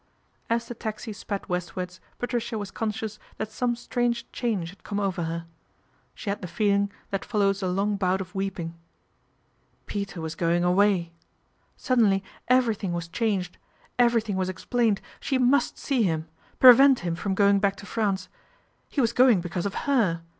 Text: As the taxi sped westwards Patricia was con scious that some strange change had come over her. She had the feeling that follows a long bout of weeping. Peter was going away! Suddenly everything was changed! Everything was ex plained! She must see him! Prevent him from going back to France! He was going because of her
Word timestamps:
As 0.49 0.67
the 0.67 0.73
taxi 0.73 1.13
sped 1.13 1.47
westwards 1.47 2.01
Patricia 2.17 2.57
was 2.57 2.71
con 2.71 2.91
scious 2.91 3.19
that 3.37 3.51
some 3.51 3.75
strange 3.75 4.25
change 4.31 4.71
had 4.71 4.83
come 4.83 4.99
over 4.99 5.25
her. 5.25 5.45
She 6.15 6.31
had 6.31 6.41
the 6.41 6.47
feeling 6.47 6.89
that 7.11 7.23
follows 7.23 7.61
a 7.61 7.67
long 7.67 7.97
bout 7.97 8.19
of 8.19 8.33
weeping. 8.33 8.73
Peter 9.85 10.19
was 10.19 10.33
going 10.33 10.63
away! 10.63 11.11
Suddenly 11.77 12.23
everything 12.47 12.93
was 12.93 13.07
changed! 13.07 13.59
Everything 13.99 14.37
was 14.37 14.49
ex 14.49 14.65
plained! 14.65 15.01
She 15.19 15.37
must 15.37 15.77
see 15.77 16.01
him! 16.01 16.27
Prevent 16.57 17.01
him 17.01 17.13
from 17.13 17.35
going 17.35 17.59
back 17.59 17.75
to 17.75 17.85
France! 17.85 18.27
He 18.89 19.01
was 19.01 19.13
going 19.13 19.39
because 19.39 19.67
of 19.67 19.75
her 19.85 20.23